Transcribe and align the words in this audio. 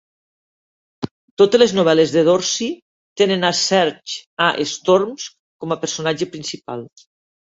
Totes 1.41 1.61
les 1.63 1.75
novel·les 1.79 2.13
de 2.15 2.23
Dorsey 2.29 2.71
tenen 3.23 3.47
a 3.49 3.53
Serge 3.59 4.17
A. 4.47 4.49
Storms 4.73 5.27
com 5.65 5.77
a 5.77 5.79
personatge 5.85 6.31
principal. 6.35 6.83